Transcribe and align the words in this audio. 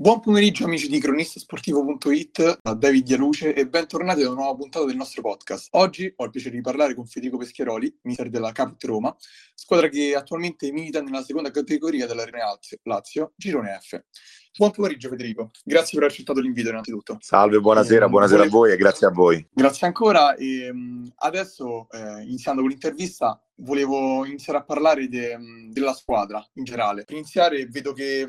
Buon 0.00 0.20
pomeriggio 0.20 0.64
amici 0.64 0.88
di 0.88 0.98
cronistasportivo.it, 0.98 2.60
da 2.62 2.72
David 2.72 3.04
Dialuce 3.04 3.52
e 3.52 3.68
bentornati 3.68 4.22
ad 4.22 4.28
una 4.28 4.40
nuova 4.40 4.56
puntata 4.56 4.86
del 4.86 4.96
nostro 4.96 5.20
podcast. 5.20 5.68
Oggi 5.72 6.10
ho 6.16 6.24
il 6.24 6.30
piacere 6.30 6.56
di 6.56 6.62
parlare 6.62 6.94
con 6.94 7.04
Federico 7.04 7.36
Peschiaroli, 7.36 7.98
mister 8.04 8.30
della 8.30 8.50
Caput 8.50 8.82
Roma, 8.84 9.14
squadra 9.54 9.88
che 9.88 10.14
attualmente 10.14 10.72
milita 10.72 11.02
nella 11.02 11.22
seconda 11.22 11.50
categoria 11.50 12.06
dell'Arena 12.06 12.46
Lazio, 12.84 13.34
Girone 13.36 13.78
F. 13.78 14.00
Buon 14.56 14.70
pomeriggio 14.70 15.10
Federico, 15.10 15.50
grazie 15.62 15.90
per 15.98 16.04
aver 16.04 16.12
accettato 16.12 16.40
l'invito 16.40 16.70
innanzitutto. 16.70 17.18
Salve, 17.20 17.60
buonasera, 17.60 18.06
eh, 18.06 18.08
buonasera 18.08 18.38
volevo... 18.38 18.56
a 18.56 18.60
voi 18.60 18.72
e 18.72 18.76
grazie 18.78 19.06
a 19.06 19.10
voi. 19.10 19.46
Grazie 19.52 19.86
ancora 19.86 20.34
e 20.34 20.70
um, 20.70 21.12
adesso 21.16 21.88
eh, 21.90 22.22
iniziando 22.22 22.62
con 22.62 22.70
l'intervista 22.70 23.38
volevo 23.56 24.24
iniziare 24.24 24.60
a 24.60 24.64
parlare 24.64 25.08
de, 25.08 25.34
um, 25.34 25.70
della 25.70 25.92
squadra 25.92 26.42
in 26.54 26.64
generale. 26.64 27.04
Per 27.04 27.14
iniziare 27.14 27.66
vedo 27.66 27.92
che... 27.92 28.26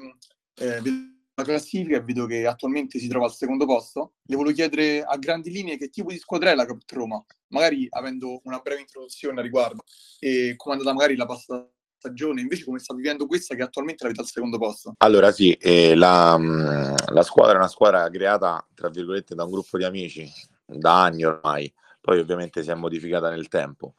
Eh, 0.55 0.81
vedo 0.81 1.19
classifica 1.43 1.97
e 1.97 2.01
vedo 2.01 2.25
che 2.25 2.45
attualmente 2.45 2.99
si 2.99 3.07
trova 3.07 3.25
al 3.25 3.33
secondo 3.33 3.65
posto. 3.65 4.13
Le 4.23 4.35
volevo 4.35 4.55
chiedere 4.55 5.03
a 5.03 5.17
grandi 5.17 5.51
linee 5.51 5.77
che 5.77 5.89
tipo 5.89 6.11
di 6.11 6.17
squadra 6.17 6.51
è 6.51 6.55
la 6.55 6.65
Caput 6.65 6.91
Roma, 6.91 7.23
magari 7.47 7.87
avendo 7.89 8.41
una 8.43 8.59
breve 8.59 8.81
introduzione 8.81 9.39
a 9.39 9.43
riguardo. 9.43 9.83
E 10.19 10.53
come 10.55 10.75
è 10.75 10.77
andata 10.77 10.95
magari 10.95 11.15
la 11.15 11.25
passata 11.25 11.69
stagione, 12.01 12.41
invece 12.41 12.65
come 12.65 12.79
sta 12.79 12.95
vivendo 12.95 13.27
questa 13.27 13.53
che 13.53 13.61
attualmente 13.61 14.03
l'avete 14.03 14.21
al 14.21 14.27
secondo 14.27 14.57
posto? 14.57 14.93
Allora 14.97 15.31
sì, 15.31 15.53
eh, 15.53 15.93
la, 15.93 16.35
mm, 16.37 16.95
la, 17.13 17.21
squadra 17.21 17.53
è 17.53 17.57
una 17.57 17.67
squadra 17.67 18.09
creata, 18.09 18.67
tra 18.73 18.89
virgolette, 18.89 19.35
da 19.35 19.43
un 19.43 19.51
gruppo 19.51 19.77
di 19.77 19.83
amici 19.83 20.27
da 20.65 21.03
anni 21.03 21.23
ormai, 21.23 21.71
poi 21.99 22.19
ovviamente 22.19 22.63
si 22.63 22.71
è 22.71 22.73
modificata 22.73 23.29
nel 23.29 23.47
tempo, 23.47 23.93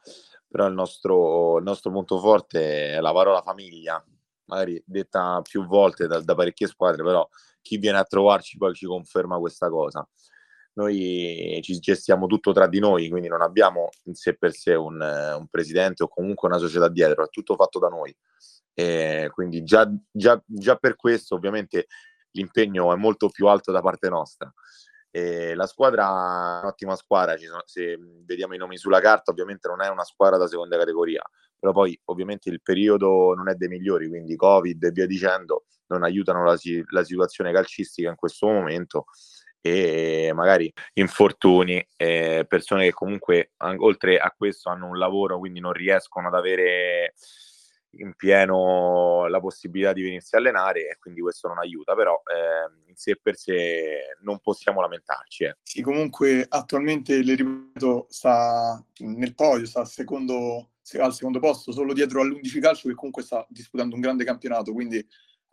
però 0.47 0.67
il 0.67 0.73
nostro, 0.73 1.57
il 1.59 1.63
nostro 1.63 1.91
punto 1.91 2.19
forte 2.19 2.95
è 2.95 2.99
la 2.99 3.13
parola 3.13 3.41
famiglia, 3.41 4.03
magari 4.45 4.81
detta 4.85 5.41
più 5.41 5.65
volte 5.65 6.07
da, 6.07 6.19
da, 6.19 6.35
parecchie 6.35 6.67
squadre, 6.67 7.03
però 7.03 7.27
chi 7.61 7.77
viene 7.77 7.97
a 7.97 8.03
trovarci 8.03 8.57
poi 8.57 8.73
ci 8.73 8.85
conferma 8.85 9.37
questa 9.37 9.69
cosa. 9.69 10.07
Noi 10.75 11.59
ci 11.61 11.77
gestiamo 11.77 12.25
tutto 12.25 12.51
tra 12.51 12.67
di 12.67 12.79
noi, 12.79 13.07
quindi 13.09 13.27
non 13.27 13.41
abbiamo 13.41 13.89
in 14.05 14.15
sé 14.15 14.35
per 14.35 14.53
sé 14.53 14.73
un, 14.73 14.99
un 14.99 15.47
presidente 15.47 16.03
o 16.03 16.07
comunque 16.07 16.47
una 16.47 16.57
società 16.57 16.89
dietro, 16.89 17.23
è 17.23 17.29
tutto 17.29 17.55
fatto 17.55 17.77
da 17.77 17.89
noi. 17.89 18.15
E 18.73 19.29
quindi 19.31 19.63
già, 19.63 19.87
già, 20.11 20.41
già 20.45 20.75
per 20.75 20.95
questo 20.95 21.35
ovviamente 21.35 21.85
l'impegno 22.31 22.91
è 22.91 22.95
molto 22.95 23.29
più 23.29 23.47
alto 23.47 23.71
da 23.71 23.81
parte 23.81 24.09
nostra. 24.09 24.51
E 25.15 25.53
la 25.53 25.67
squadra 25.67 26.57
è 26.57 26.63
un'ottima 26.63 26.95
squadra, 26.95 27.37
sono, 27.37 27.61
se 27.65 27.99
vediamo 28.25 28.55
i 28.55 28.57
nomi 28.57 28.77
sulla 28.77 28.99
carta, 28.99 29.29
ovviamente 29.29 29.67
non 29.67 29.83
è 29.83 29.87
una 29.87 30.03
squadra 30.03 30.37
da 30.37 30.47
seconda 30.47 30.75
categoria, 30.75 31.21
però 31.59 31.71
poi 31.71 31.99
ovviamente 32.05 32.49
il 32.49 32.63
periodo 32.63 33.35
non 33.35 33.47
è 33.47 33.53
dei 33.53 33.67
migliori, 33.67 34.07
quindi 34.07 34.35
Covid 34.35 34.83
e 34.83 34.89
via 34.89 35.05
dicendo 35.05 35.65
non 35.87 36.03
aiutano 36.03 36.43
la, 36.43 36.57
la 36.89 37.03
situazione 37.03 37.53
calcistica 37.53 38.09
in 38.09 38.15
questo 38.15 38.47
momento 38.47 39.05
e 39.61 40.31
magari 40.33 40.73
infortuni, 40.93 41.85
eh, 41.95 42.45
persone 42.47 42.85
che 42.85 42.91
comunque 42.93 43.51
oltre 43.77 44.17
a 44.17 44.33
questo 44.35 44.69
hanno 44.69 44.87
un 44.87 44.97
lavoro, 44.97 45.37
quindi 45.37 45.59
non 45.59 45.73
riescono 45.73 46.27
ad 46.27 46.33
avere 46.33 47.13
in 47.97 48.13
pieno 48.15 49.27
la 49.27 49.39
possibilità 49.39 49.93
di 49.93 50.01
venirsi 50.01 50.35
a 50.35 50.39
allenare 50.39 50.89
e 50.89 50.97
quindi 50.99 51.21
questo 51.21 51.47
non 51.47 51.59
aiuta, 51.59 51.95
però 51.95 52.21
eh, 52.25 52.89
in 52.89 52.95
sé 52.95 53.19
per 53.21 53.35
sé 53.35 54.17
non 54.21 54.39
possiamo 54.39 54.81
lamentarci. 54.81 55.43
Eh. 55.43 55.57
Sì, 55.63 55.81
comunque 55.81 56.45
attualmente, 56.47 57.21
le 57.23 57.35
ripeto, 57.35 58.07
sta 58.09 58.83
nel 58.99 59.35
podio, 59.35 59.65
sta 59.65 59.85
secondo 59.85 60.69
al 60.99 61.13
secondo 61.13 61.39
posto, 61.39 61.71
solo 61.71 61.93
dietro 61.93 62.21
all'11 62.21 62.59
calcio 62.59 62.89
che 62.89 62.95
comunque 62.95 63.23
sta 63.23 63.45
disputando 63.49 63.95
un 63.95 64.01
grande 64.01 64.25
campionato, 64.25 64.73
quindi 64.73 65.05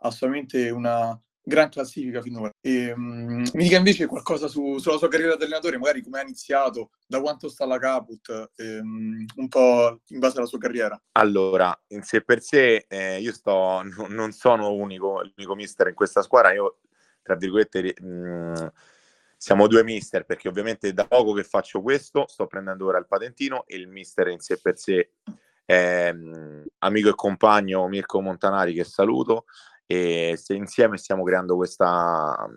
assolutamente 0.02 0.70
una 0.70 1.18
gran 1.42 1.68
classifica 1.68 2.20
finora. 2.20 2.50
E, 2.60 2.92
um, 2.92 3.44
mi 3.54 3.62
dica 3.62 3.76
invece 3.76 4.06
qualcosa 4.06 4.48
su, 4.48 4.78
sulla 4.78 4.98
sua 4.98 5.08
carriera 5.08 5.36
da 5.36 5.44
allenatore, 5.44 5.78
magari 5.78 6.02
come 6.02 6.20
ha 6.20 6.22
iniziato, 6.22 6.90
da 7.06 7.20
quanto 7.20 7.48
sta 7.48 7.66
la 7.66 7.78
Caput, 7.78 8.50
um, 8.56 9.24
un 9.36 9.48
po' 9.48 10.00
in 10.08 10.18
base 10.18 10.38
alla 10.38 10.46
sua 10.46 10.58
carriera. 10.58 11.00
Allora, 11.12 11.78
in 11.88 12.02
sé 12.02 12.22
per 12.22 12.42
sé, 12.42 12.84
eh, 12.88 13.20
io 13.20 13.32
sto, 13.32 13.82
no, 13.82 14.06
non 14.08 14.32
sono 14.32 14.72
unico, 14.72 15.22
l'unico 15.22 15.54
mister 15.54 15.88
in 15.88 15.94
questa 15.94 16.22
squadra, 16.22 16.52
io 16.52 16.78
tra 17.22 17.36
virgolette... 17.36 17.94
Mh, 18.00 18.06
mm, 18.06 18.66
siamo 19.40 19.68
due 19.68 19.82
mister 19.82 20.26
perché 20.26 20.48
ovviamente 20.48 20.92
da 20.92 21.06
poco 21.06 21.32
che 21.32 21.44
faccio 21.44 21.80
questo 21.80 22.26
sto 22.28 22.46
prendendo 22.46 22.84
ora 22.84 22.98
il 22.98 23.06
patentino 23.06 23.64
e 23.66 23.76
il 23.76 23.88
mister 23.88 24.28
in 24.28 24.38
sé 24.38 24.58
per 24.60 24.76
sé 24.76 25.12
è 25.64 26.12
mm, 26.12 26.62
amico 26.80 27.08
e 27.08 27.14
compagno 27.14 27.88
Mirko 27.88 28.20
Montanari 28.20 28.74
che 28.74 28.84
saluto 28.84 29.46
e 29.90 30.38
insieme 30.50 30.98
stiamo 30.98 31.24
creando 31.24 31.56
questa, 31.56 32.48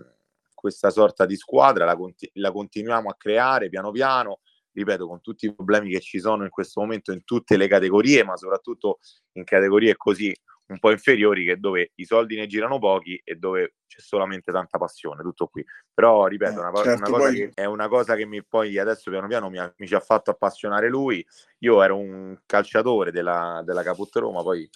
questa 0.53 0.91
sorta 0.91 1.25
di 1.25 1.35
squadra, 1.35 1.83
la, 1.83 1.95
conti- 1.95 2.29
la 2.33 2.51
continuiamo 2.51 3.09
a 3.09 3.15
creare 3.17 3.69
piano 3.69 3.89
piano 3.89 4.41
ripeto, 4.71 5.07
con 5.07 5.21
tutti 5.21 5.45
i 5.47 5.53
problemi 5.53 5.89
che 5.89 5.99
ci 5.99 6.19
sono 6.19 6.43
in 6.43 6.49
questo 6.49 6.81
momento 6.81 7.11
in 7.11 7.23
tutte 7.23 7.57
le 7.57 7.67
categorie, 7.67 8.23
ma 8.23 8.35
soprattutto 8.37 8.99
in 9.33 9.43
categorie 9.43 9.95
così 9.95 10.35
un 10.65 10.79
po' 10.79 10.91
inferiori 10.91 11.45
che 11.45 11.57
dove 11.57 11.91
i 11.95 12.05
soldi 12.05 12.35
ne 12.35 12.47
girano 12.47 12.79
pochi 12.79 13.19
e 13.23 13.35
dove 13.35 13.75
c'è 13.87 13.99
solamente 13.99 14.51
tanta 14.51 14.77
passione, 14.77 15.21
tutto 15.21 15.47
qui. 15.47 15.63
Però 15.93 16.25
ripeto, 16.25 16.59
eh, 16.59 16.67
una, 16.67 16.81
certo, 16.81 17.09
una 17.09 17.17
poi... 17.17 17.51
è 17.53 17.65
una 17.65 17.87
cosa 17.87 18.15
che 18.15 18.25
mi 18.25 18.43
poi 18.43 18.77
adesso 18.77 19.11
piano 19.11 19.27
piano 19.27 19.49
mi, 19.49 19.59
ha, 19.59 19.71
mi, 19.77 19.87
ci 19.87 19.95
ha 19.95 19.99
fatto 19.99 20.31
appassionare 20.31 20.87
lui. 20.87 21.25
Io 21.59 21.83
ero 21.83 21.97
un 21.97 22.39
calciatore 22.45 23.11
della, 23.11 23.61
della 23.65 23.83
Caput 23.83 24.15
Roma, 24.15 24.41
poi 24.41 24.67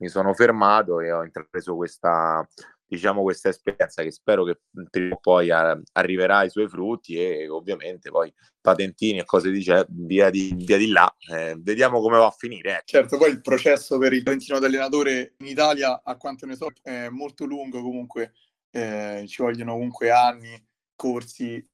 mi 0.00 0.08
sono 0.08 0.34
fermato 0.34 1.00
e 1.00 1.12
ho 1.12 1.24
intrapreso 1.24 1.76
questa, 1.76 2.46
diciamo, 2.86 3.22
questa 3.22 3.50
esperienza 3.50 4.02
che 4.02 4.10
spero 4.10 4.44
che 4.44 4.60
prima 4.90 5.14
o 5.14 5.18
poi 5.20 5.50
arriverà 5.50 6.38
ai 6.38 6.50
suoi 6.50 6.68
frutti 6.68 7.16
e 7.16 7.48
ovviamente 7.48 8.10
poi 8.10 8.32
patentini 8.60 9.18
e 9.18 9.24
cose 9.24 9.50
di, 9.50 9.64
via, 9.88 10.30
di, 10.30 10.52
via 10.56 10.76
di 10.76 10.88
là. 10.88 11.14
Eh, 11.30 11.56
vediamo 11.58 12.00
come 12.00 12.18
va 12.18 12.26
a 12.26 12.34
finire. 12.36 12.78
Eh. 12.78 12.82
Certo, 12.84 13.18
poi 13.18 13.30
il 13.30 13.40
processo 13.40 13.98
per 13.98 14.12
il 14.12 14.22
patentino 14.22 14.58
da 14.58 14.66
allenatore 14.66 15.34
in 15.38 15.46
Italia, 15.46 16.00
a 16.02 16.16
quanto 16.16 16.46
ne 16.46 16.56
so, 16.56 16.68
è 16.82 17.08
molto 17.08 17.44
lungo 17.44 17.82
comunque, 17.82 18.32
eh, 18.70 19.24
ci 19.28 19.42
vogliono 19.42 19.72
comunque 19.72 20.10
anni, 20.10 20.66
corsi, 20.96 21.64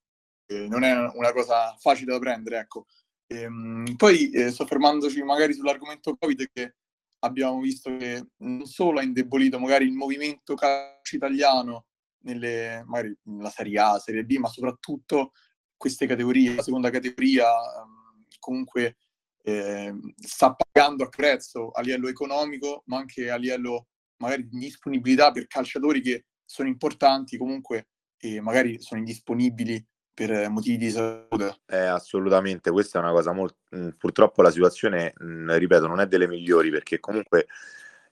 non 0.48 0.84
è 0.84 0.92
una 1.14 1.32
cosa 1.32 1.76
facile 1.78 2.12
da 2.12 2.18
prendere, 2.18 2.58
ecco. 2.58 2.86
Ehm, 3.28 3.94
poi 3.96 4.30
eh, 4.30 4.50
soffermandoci 4.50 5.20
magari 5.22 5.52
sull'argomento 5.52 6.16
Covid 6.16 6.48
che 6.52 6.74
abbiamo 7.20 7.60
visto 7.60 7.96
che 7.96 8.26
non 8.38 8.66
solo 8.66 8.98
ha 8.98 9.02
indebolito 9.02 9.58
magari 9.58 9.86
il 9.86 9.92
movimento 9.92 10.54
calcio 10.54 11.16
italiano 11.16 11.86
nelle 12.20 12.82
magari 12.86 13.16
la 13.38 13.50
Serie 13.50 13.78
A, 13.78 13.98
Serie 13.98 14.24
B, 14.24 14.36
ma 14.36 14.48
soprattutto 14.48 15.32
queste 15.76 16.06
categorie, 16.06 16.54
la 16.54 16.62
seconda 16.62 16.90
categoria 16.90 17.46
ehm, 17.46 18.24
comunque 18.38 18.96
eh, 19.42 19.94
sta 20.16 20.54
pagando 20.54 21.04
a 21.04 21.08
prezzo 21.08 21.70
a 21.70 21.80
livello 21.80 22.08
economico, 22.08 22.82
ma 22.86 22.98
anche 22.98 23.30
a 23.30 23.36
livello 23.36 23.86
magari 24.18 24.48
di 24.48 24.58
disponibilità 24.58 25.30
per 25.30 25.46
calciatori 25.46 26.00
che 26.00 26.24
sono 26.44 26.68
importanti 26.68 27.36
comunque 27.36 27.88
e 28.18 28.40
magari 28.40 28.80
sono 28.80 29.00
indisponibili 29.00 29.84
per 30.16 30.48
motivi 30.48 30.78
di 30.78 30.90
salute. 30.90 31.58
Eh, 31.66 31.76
assolutamente, 31.76 32.70
questa 32.70 32.98
è 32.98 33.02
una 33.02 33.12
cosa 33.12 33.32
molto... 33.32 33.56
Purtroppo 33.98 34.40
la 34.40 34.50
situazione, 34.50 35.12
ripeto, 35.14 35.86
non 35.86 36.00
è 36.00 36.06
delle 36.06 36.26
migliori 36.26 36.70
perché 36.70 36.98
comunque 36.98 37.46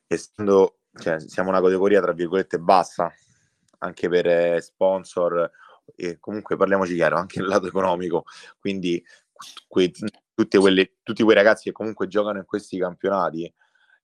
essendo, 0.06 0.80
cioè, 0.92 1.18
siamo 1.18 1.48
una 1.48 1.62
categoria 1.62 2.02
tra 2.02 2.12
virgolette 2.12 2.58
bassa, 2.58 3.10
anche 3.78 4.08
per 4.10 4.26
eh, 4.26 4.60
sponsor, 4.60 5.50
e 5.96 6.18
comunque 6.20 6.56
parliamoci 6.56 6.94
chiaro, 6.94 7.16
anche 7.16 7.40
nel 7.40 7.48
lato 7.48 7.68
economico, 7.68 8.24
quindi 8.58 9.02
que- 9.66 9.90
quelle, 10.34 10.96
tutti 11.02 11.22
quei 11.22 11.34
ragazzi 11.34 11.64
che 11.64 11.72
comunque 11.72 12.06
giocano 12.06 12.38
in 12.38 12.44
questi 12.44 12.78
campionati 12.78 13.50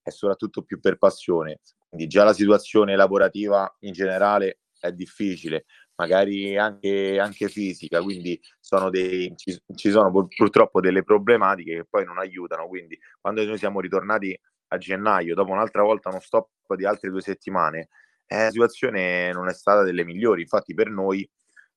è 0.03 0.09
soprattutto 0.09 0.63
più 0.63 0.81
per 0.81 0.97
passione, 0.97 1.61
quindi 1.87 2.07
già 2.07 2.25
la 2.25 2.33
situazione 2.33 2.97
lavorativa 2.97 3.71
in 3.81 3.93
generale 3.93 4.61
è 4.89 4.93
difficile, 4.93 5.65
magari 5.97 6.57
anche, 6.57 7.19
anche 7.19 7.49
fisica, 7.49 8.03
quindi 8.03 8.41
sono 8.59 8.91
dei, 8.91 9.33
ci, 9.37 9.59
ci, 9.75 9.91
sono 9.91 10.11
purtroppo 10.11 10.81
delle 10.81 11.03
problematiche 11.03 11.77
che 11.77 11.87
poi 11.89 12.05
non 12.05 12.19
aiutano, 12.19 12.67
quindi 12.69 12.99
quando 13.21 13.45
noi 13.45 13.59
siamo 13.59 13.81
ritornati 13.81 14.39
a 14.69 14.79
gennaio, 14.79 15.35
dopo 15.35 15.53
un'altra 15.53 15.83
volta 15.83 16.11
uno 16.11 16.21
stop 16.21 16.49
di 16.77 16.87
altre 16.87 17.11
due 17.11 17.21
settimane, 17.21 17.89
eh, 18.27 18.45
la 18.45 18.51
situazione 18.51 19.33
non 19.33 19.49
è 19.49 19.53
stata 19.53 19.83
delle 19.83 20.05
migliori, 20.05 20.43
infatti 20.43 20.75
per 20.75 20.89
noi 20.89 21.29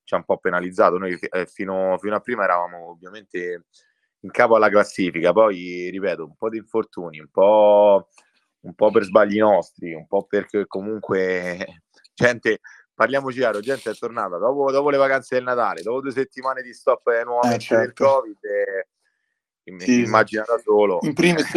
ci 0.04 0.14
ha 0.14 0.18
un 0.18 0.26
po' 0.26 0.38
penalizzato, 0.38 0.98
noi 0.98 1.18
eh, 1.20 1.46
fino, 1.48 1.98
fino 2.00 2.16
a 2.16 2.20
prima 2.20 2.44
eravamo 2.44 2.90
ovviamente 2.90 3.66
in 4.20 4.32
capo 4.32 4.56
alla 4.56 4.70
classifica, 4.70 5.32
poi 5.34 5.90
ripeto, 5.90 6.26
un 6.26 6.36
po' 6.36 6.50
di 6.50 6.58
infortuni, 6.58 7.20
un 7.20 7.30
po', 7.30 8.10
un 8.62 8.74
po' 8.74 8.92
per 8.92 9.04
sbagli 9.04 9.38
nostri, 9.40 9.94
un 9.94 10.08
po' 10.08 10.26
perché 10.26 10.66
comunque 10.68 11.82
gente 12.14 12.60
parliamoci 13.04 13.38
chiaro, 13.38 13.60
gente 13.60 13.92
è 13.92 13.96
tornata 13.96 14.38
dopo, 14.38 14.72
dopo, 14.72 14.90
le 14.90 14.98
vacanze 14.98 15.36
del 15.36 15.44
Natale, 15.44 15.82
dopo 15.82 16.00
due 16.00 16.12
settimane 16.12 16.62
di 16.62 16.74
stop 16.74 17.08
eh, 17.10 17.24
nuovamente 17.26 17.64
eh, 17.64 17.68
certo. 17.68 17.84
del 17.84 17.94
Covid, 17.94 18.38
e, 19.66 19.80
sì, 19.80 20.04
immagina 20.04 20.44
da 20.48 20.58
solo. 20.64 21.00
In 21.02 21.14
primis 21.14 21.52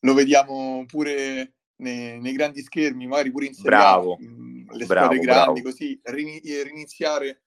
lo 0.00 0.14
vediamo 0.14 0.84
pure 0.86 1.54
nei, 1.76 2.18
nei, 2.18 2.32
grandi 2.32 2.62
schermi, 2.62 3.06
magari 3.06 3.30
pure 3.30 3.46
in 3.46 3.54
Serie 3.54 3.70
Bravo. 3.70 4.18
Mm, 4.20 4.70
le 4.70 4.86
bravo, 4.86 5.12
squadre 5.12 5.18
grandi, 5.18 5.60
bravo. 5.60 5.76
così 5.76 6.00
riniziare 6.04 7.42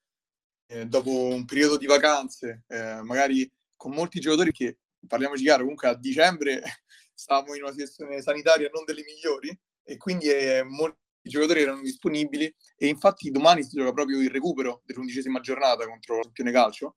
eh, 0.67 0.85
dopo 0.85 1.09
un 1.09 1.45
periodo 1.45 1.77
di 1.77 1.87
vacanze, 1.87 2.63
eh, 2.67 3.01
magari 3.01 3.51
con 3.75 3.91
molti 3.91 4.19
giocatori 4.19 4.51
che, 4.51 4.77
parliamoci 5.07 5.43
chiaro, 5.43 5.63
comunque 5.63 5.87
a 5.87 5.95
dicembre 5.95 6.61
stavamo 7.13 7.55
in 7.55 7.63
una 7.63 7.71
situazione 7.71 8.21
sanitaria 8.21 8.69
non 8.71 8.83
delle 8.85 9.03
migliori 9.03 9.57
e 9.83 9.97
quindi 9.97 10.27
eh, 10.29 10.63
molti 11.25 11.29
giocatori 11.29 11.61
erano 11.61 11.81
disponibili 11.81 12.53
e 12.77 12.87
infatti 12.87 13.31
domani 13.31 13.63
si 13.63 13.77
gioca 13.77 13.91
proprio 13.91 14.21
il 14.21 14.29
recupero 14.29 14.81
dell'undicesima 14.85 15.39
giornata 15.39 15.87
contro 15.87 16.17
il 16.17 16.23
campione 16.23 16.51
calcio. 16.51 16.95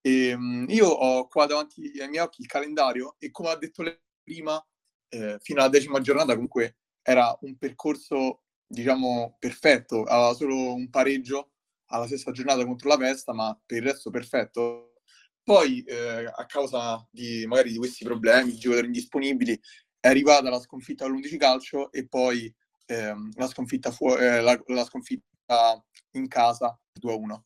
E, 0.00 0.28
ehm, 0.28 0.66
io 0.68 0.88
ho 0.88 1.26
qua 1.28 1.46
davanti 1.46 1.92
ai 2.00 2.08
miei 2.08 2.22
occhi 2.22 2.42
il 2.42 2.48
calendario 2.48 3.16
e 3.18 3.30
come 3.30 3.50
ha 3.50 3.56
detto 3.56 3.82
lei 3.82 3.98
prima, 4.22 4.64
eh, 5.08 5.38
fino 5.40 5.60
alla 5.60 5.68
decima 5.68 6.00
giornata 6.00 6.34
comunque 6.34 6.76
era 7.02 7.36
un 7.42 7.56
percorso 7.56 8.42
diciamo 8.66 9.36
perfetto, 9.38 10.04
aveva 10.04 10.34
solo 10.34 10.74
un 10.74 10.88
pareggio 10.88 11.50
alla 11.86 12.06
stessa 12.06 12.30
giornata 12.30 12.64
contro 12.64 12.88
la 12.88 12.96
Vesta, 12.96 13.34
ma 13.34 13.58
per 13.66 13.78
il 13.78 13.84
resto 13.84 14.10
perfetto. 14.10 14.94
Poi, 15.42 15.82
eh, 15.82 16.24
a 16.26 16.46
causa 16.46 17.06
di 17.10 17.44
magari 17.46 17.72
di 17.72 17.78
questi 17.78 18.04
problemi, 18.04 18.54
giocatori 18.56 18.86
indisponibili, 18.86 19.60
è 20.00 20.08
arrivata 20.08 20.48
la 20.48 20.60
sconfitta 20.60 21.04
all'11 21.04 21.36
calcio 21.36 21.92
e 21.92 22.06
poi 22.08 22.52
ehm, 22.86 23.32
la, 23.36 23.46
sconfitta 23.46 23.90
fu- 23.90 24.14
eh, 24.16 24.40
la, 24.40 24.60
la, 24.66 24.84
sconfitta 24.84 25.84
in 26.12 26.28
casa 26.28 26.78
2-1. 27.00 27.40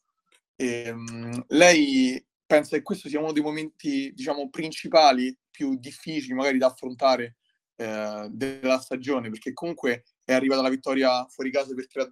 E, 0.57 0.83
ehm, 0.87 1.45
lei 1.49 2.25
pensa 2.47 2.77
che 2.77 2.83
questo 2.83 3.09
sia 3.09 3.19
uno 3.19 3.33
dei 3.33 3.43
momenti, 3.43 4.13
diciamo, 4.15 4.49
principali, 4.51 5.37
più 5.51 5.77
difficili 5.77 6.35
magari 6.35 6.59
da 6.59 6.67
affrontare 6.67 7.37
eh, 7.77 8.29
della 8.31 8.79
stagione, 8.81 9.31
perché 9.31 9.53
comunque 9.53 10.05
è 10.25 10.33
arrivata 10.33 10.63
la 10.63 10.69
vittoria 10.69 11.27
fuori 11.27 11.51
casa 11.51 11.75
per 11.75 11.87
3-2, 11.87 12.11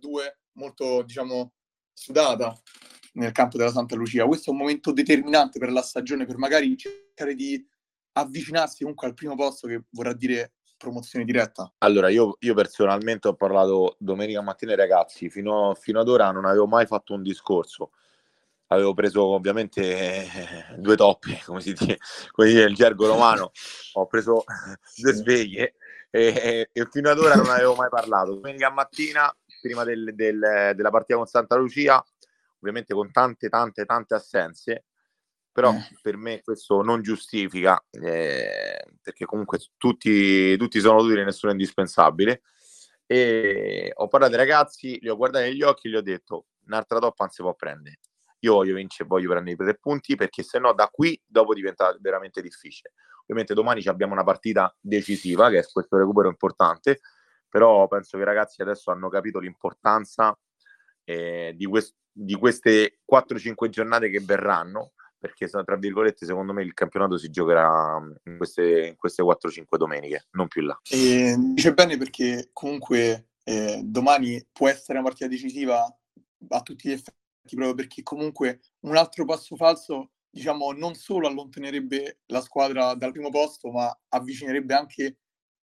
molto, 0.52 1.02
diciamo, 1.02 1.52
sudata 1.92 2.54
nel 3.14 3.32
campo 3.32 3.56
della 3.56 3.70
Santa 3.70 3.96
Lucia. 3.96 4.26
Questo 4.26 4.50
è 4.50 4.52
un 4.52 4.58
momento 4.58 4.92
determinante 4.92 5.58
per 5.58 5.70
la 5.70 5.82
stagione, 5.82 6.26
per 6.26 6.36
magari 6.36 6.76
cercare 6.76 7.34
di 7.34 7.64
avvicinarsi 8.12 8.80
comunque 8.80 9.06
al 9.06 9.14
primo 9.14 9.34
posto 9.34 9.66
che 9.66 9.82
vorrà 9.90 10.12
dire 10.12 10.54
promozione 10.84 11.24
diretta. 11.24 11.72
Allora, 11.78 12.08
io, 12.08 12.36
io 12.40 12.54
personalmente 12.54 13.28
ho 13.28 13.34
parlato 13.34 13.96
domenica 13.98 14.40
mattina 14.42 14.72
ai 14.72 14.76
ragazzi, 14.76 15.28
fino, 15.30 15.74
fino, 15.74 16.00
ad 16.00 16.08
ora 16.08 16.30
non 16.30 16.44
avevo 16.44 16.66
mai 16.66 16.86
fatto 16.86 17.14
un 17.14 17.22
discorso. 17.22 17.90
Avevo 18.68 18.94
preso 18.94 19.24
ovviamente 19.24 20.26
due 20.78 20.96
toppe, 20.96 21.40
come 21.44 21.60
si 21.60 21.72
dice, 21.72 21.98
come 22.30 22.48
si 22.48 22.54
dice 22.54 22.66
il 22.66 22.74
gergo 22.74 23.06
romano, 23.06 23.50
ho 23.94 24.06
preso 24.06 24.44
due 24.96 25.12
sveglie 25.12 25.74
e, 26.10 26.68
e, 26.72 26.88
fino 26.90 27.10
ad 27.10 27.18
ora 27.18 27.34
non 27.34 27.48
avevo 27.48 27.74
mai 27.74 27.88
parlato. 27.88 28.34
Domenica 28.34 28.70
mattina 28.70 29.34
prima 29.60 29.82
del, 29.82 30.14
del, 30.14 30.72
della 30.74 30.90
partita 30.90 31.16
con 31.16 31.26
Santa 31.26 31.56
Lucia, 31.56 32.04
ovviamente 32.60 32.94
con 32.94 33.10
tante, 33.10 33.48
tante, 33.48 33.84
tante 33.84 34.14
assenze, 34.14 34.84
però 35.54 35.72
eh. 35.72 35.96
per 36.02 36.16
me 36.16 36.42
questo 36.42 36.82
non 36.82 37.00
giustifica, 37.00 37.82
eh, 37.92 38.84
perché 39.00 39.24
comunque 39.24 39.60
tutti, 39.76 40.56
tutti 40.56 40.80
sono 40.80 41.00
utili, 41.00 41.24
nessuno 41.24 41.52
è 41.52 41.54
indispensabile. 41.54 42.42
E 43.06 43.92
ho 43.94 44.08
parlato 44.08 44.32
ai 44.32 44.38
ragazzi, 44.38 44.98
li 45.00 45.08
ho 45.08 45.16
guardati 45.16 45.44
negli 45.44 45.62
occhi 45.62 45.86
e 45.86 45.90
gli 45.90 45.96
ho 45.96 46.02
detto: 46.02 46.46
un'altra 46.66 46.98
toppa 46.98 47.24
non 47.24 47.32
si 47.32 47.42
può 47.42 47.54
prendere. 47.54 48.00
Io 48.40 48.54
voglio 48.54 48.74
vincere, 48.74 49.08
voglio 49.08 49.30
prendere 49.30 49.54
i 49.54 49.56
tre 49.56 49.78
punti 49.78 50.16
perché 50.16 50.42
se 50.42 50.58
no 50.58 50.72
da 50.72 50.88
qui 50.88 51.18
dopo 51.24 51.54
diventa 51.54 51.96
veramente 52.00 52.42
difficile. 52.42 52.92
Ovviamente 53.22 53.54
domani 53.54 53.82
abbiamo 53.84 54.12
una 54.12 54.24
partita 54.24 54.74
decisiva 54.80 55.48
che 55.48 55.60
è 55.60 55.64
questo 55.70 55.96
recupero 55.96 56.28
importante 56.28 57.00
però 57.54 57.86
penso 57.86 58.16
che 58.16 58.24
i 58.24 58.26
ragazzi 58.26 58.62
adesso 58.62 58.90
hanno 58.90 59.08
capito 59.08 59.38
l'importanza 59.38 60.36
eh, 61.04 61.52
di, 61.54 61.66
quest- 61.66 61.94
di, 62.10 62.34
queste 62.34 62.98
4-5 63.08 63.68
giornate 63.68 64.10
che 64.10 64.18
verranno, 64.18 64.90
perché 65.24 65.48
tra 65.48 65.76
virgolette 65.76 66.26
secondo 66.26 66.52
me 66.52 66.62
il 66.62 66.74
campionato 66.74 67.16
si 67.16 67.30
giocherà 67.30 67.98
in 68.24 68.36
queste, 68.36 68.88
in 68.88 68.96
queste 68.96 69.22
4-5 69.22 69.78
domeniche, 69.78 70.26
non 70.32 70.48
più 70.48 70.60
là. 70.60 70.78
E 70.86 71.34
dice 71.38 71.72
bene 71.72 71.96
perché 71.96 72.50
comunque 72.52 73.30
eh, 73.42 73.80
domani 73.82 74.46
può 74.52 74.68
essere 74.68 74.98
una 74.98 75.06
partita 75.06 75.26
decisiva 75.26 75.82
a 76.48 76.60
tutti 76.60 76.88
gli 76.88 76.92
effetti, 76.92 77.56
proprio 77.56 77.74
perché 77.74 78.02
comunque 78.02 78.60
un 78.80 78.96
altro 78.96 79.24
passo 79.24 79.56
falso 79.56 80.10
diciamo 80.28 80.72
non 80.72 80.94
solo 80.94 81.26
allontanerebbe 81.26 82.18
la 82.26 82.42
squadra 82.42 82.92
dal 82.92 83.12
primo 83.12 83.30
posto, 83.30 83.70
ma 83.70 83.98
avvicinerebbe 84.10 84.74
anche 84.74 85.16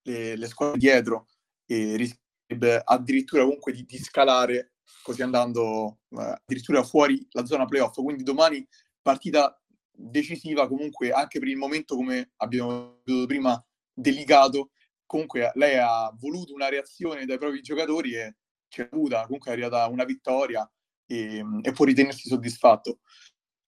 le, 0.07 0.35
le 0.37 0.47
squadre 0.47 0.79
dietro 0.79 1.27
e 1.67 1.97
rischierebbe 1.97 2.81
addirittura 2.83 3.43
comunque 3.43 3.73
di, 3.73 3.85
di 3.85 3.97
scalare 3.99 4.71
così 5.03 5.21
andando 5.21 5.99
eh, 6.09 6.39
addirittura 6.43 6.81
fuori 6.81 7.23
la 7.33 7.45
zona 7.45 7.65
playoff. 7.65 8.01
Quindi 8.01 8.23
domani 8.23 8.67
partita 9.01 9.55
decisiva 9.91 10.67
comunque 10.67 11.11
anche 11.11 11.39
per 11.39 11.47
il 11.47 11.57
momento 11.57 11.95
come 11.95 12.31
abbiamo 12.37 13.01
detto 13.03 13.25
prima 13.25 13.65
delicato. 13.93 14.71
Comunque 15.05 15.51
lei 15.55 15.77
ha 15.77 16.11
voluto 16.17 16.53
una 16.53 16.69
reazione 16.69 17.25
dai 17.25 17.37
propri 17.37 17.61
giocatori 17.61 18.15
e 18.15 18.35
c'è 18.69 18.87
avuta, 18.91 19.23
comunque 19.25 19.51
è 19.51 19.53
arrivata 19.53 19.87
una 19.87 20.05
vittoria 20.05 20.69
e, 21.05 21.43
e 21.61 21.71
può 21.73 21.85
ritenersi 21.85 22.29
soddisfatto. 22.29 22.99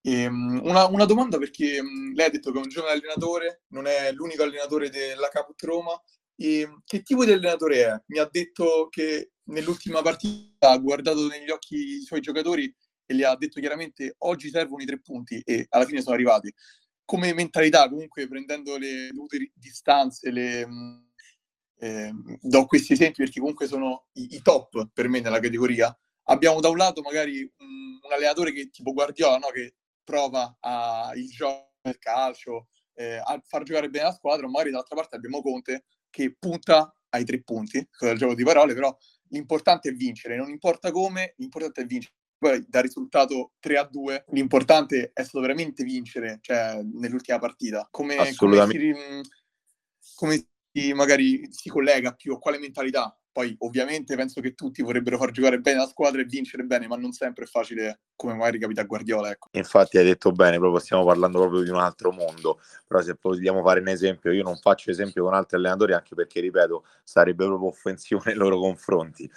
E, 0.02 0.22
ehm, 0.22 0.62
una, 0.64 0.88
una, 0.88 1.06
domanda 1.06 1.38
perché 1.38 1.82
lei 2.14 2.26
ha 2.26 2.30
detto 2.30 2.52
che 2.52 2.60
è 2.60 2.62
un 2.62 2.70
giovane 2.70 2.94
allenatore, 2.94 3.64
non 3.68 3.88
è 3.88 4.12
l'unico 4.14 4.44
allenatore 4.44 4.90
della 4.90 5.28
Caput 5.30 5.62
Roma, 5.64 6.02
e 6.36 6.68
che 6.86 7.04
tipo 7.04 7.26
di 7.26 7.32
allenatore 7.32 7.86
è? 7.86 8.04
Mi 8.08 8.20
ha 8.20 8.28
detto 8.30 8.88
che 8.90 9.34
nell'ultima 9.46 10.02
partita 10.02 10.72
ha 10.72 10.78
guardato 10.78 11.28
negli 11.28 11.50
occhi 11.50 11.76
i 11.76 12.02
suoi 12.02 12.22
giocatori 12.22 12.74
e 13.06 13.16
gli 13.16 13.24
ha 13.24 13.36
detto 13.36 13.60
chiaramente 13.60 14.16
oggi 14.20 14.50
servono 14.50 14.82
i 14.82 14.86
tre 14.86 15.00
punti 15.00 15.42
e 15.44 15.66
alla 15.70 15.86
fine 15.86 16.02
sono 16.02 16.16
arrivati. 16.16 16.54
Come 17.06 17.34
mentalità, 17.34 17.88
comunque 17.90 18.28
prendendo 18.28 18.78
le 18.78 19.10
dovute 19.12 19.52
distanze, 19.54 20.32
le, 20.32 20.68
eh, 21.80 22.14
do 22.42 22.66
questi 22.66 22.94
esempi 22.94 23.24
perché 23.24 23.40
comunque 23.40 23.68
sono 23.68 24.08
i, 24.14 24.36
i, 24.36 24.42
top 24.42 24.90
per 24.94 25.10
me 25.10 25.20
nella 25.20 25.40
categoria. 25.40 25.96
Abbiamo 26.28 26.62
da 26.62 26.70
un 26.70 26.78
lato 26.78 27.02
magari 27.02 27.42
un, 27.42 28.00
un 28.02 28.12
allenatore 28.12 28.54
che 28.54 28.70
tipo 28.70 28.94
Guardiola, 28.94 29.38
no? 29.38 29.48
che 29.48 29.76
prova 30.04 30.58
a, 30.62 31.12
il 31.16 31.30
gioco 31.30 31.74
del 31.82 31.98
calcio, 31.98 32.68
eh, 32.94 33.18
a 33.22 33.42
far 33.46 33.64
giocare 33.64 33.90
bene 33.90 34.06
la 34.06 34.14
squadra, 34.14 34.48
magari 34.48 34.70
dall'altra 34.70 34.96
parte 34.96 35.16
abbiamo 35.16 35.42
Conte 35.42 35.84
che 36.10 36.36
punta 36.38 36.96
ai 37.10 37.26
tre 37.26 37.42
punti, 37.44 37.86
con 37.92 38.10
il 38.10 38.18
gioco 38.18 38.34
di 38.36 38.44
parole, 38.44 38.74
però 38.74 38.96
l'importante 39.30 39.90
è 39.90 39.94
vincere, 39.94 40.36
non 40.36 40.50
importa 40.50 40.92
come, 40.92 41.34
l'importante 41.38 41.82
è 41.82 41.86
vincere. 41.86 42.16
Poi 42.44 42.66
dal 42.68 42.82
risultato 42.82 43.54
3 43.62 43.78
a 43.78 43.88
2, 43.90 44.26
l'importante 44.32 45.12
è 45.14 45.24
stato 45.24 45.40
veramente 45.40 45.86
vincere, 45.86 46.40
cioè 46.42 46.82
nell'ultima 46.84 47.40
partita. 47.40 47.88
Come, 47.90 48.18
come, 48.36 48.68
si, 48.68 48.94
come 50.14 50.46
si, 50.70 50.92
magari 50.92 51.48
si 51.50 51.70
collega 51.70 52.12
più 52.12 52.34
a 52.34 52.40
quale 52.40 52.60
mentalità? 52.60 53.18
Poi 53.32 53.56
ovviamente 53.60 54.18
penso 54.18 54.42
che 54.42 54.56
tutti 54.56 54.82
vorrebbero 54.82 55.18
far 55.18 55.32
giocare 55.32 55.60
bene 55.60 55.78
la 55.78 55.88
squadra 55.88 56.20
e 56.20 56.26
vincere 56.26 56.64
bene, 56.66 56.86
ma 56.86 56.98
non 56.98 57.14
sempre 57.14 57.46
è 57.46 57.48
facile 57.48 58.02
come 58.14 58.34
magari 58.34 58.60
capita 58.60 58.82
a 58.82 58.86
Guardiola. 58.86 59.32
Ecco. 59.32 59.48
Infatti 59.54 59.98
hai 59.98 60.04
detto 60.04 60.34
bene, 60.34 60.58
proprio 60.58 60.82
stiamo 60.82 61.06
parlando 61.06 61.40
proprio 61.40 61.62
di 61.62 61.70
un 61.70 61.80
altro 61.80 62.12
mondo, 62.12 62.60
però 62.86 63.02
se 63.02 63.16
vogliamo 63.22 63.64
fare 63.64 63.80
un 63.80 63.88
esempio, 63.88 64.34
io 64.34 64.44
non 64.44 64.58
faccio 64.58 64.92
esempio 64.92 65.24
con 65.24 65.34
altri 65.34 65.56
allenatori 65.56 65.94
anche 65.94 66.14
perché, 66.14 66.42
ripeto, 66.42 66.84
sarebbe 67.06 67.46
proprio 67.46 67.70
offensivo 67.70 68.22
nei 68.26 68.36
loro 68.36 68.60
confronti. 68.60 69.32